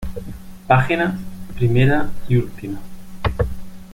[0.65, 1.13] Páginas,
[1.55, 2.79] primera y última.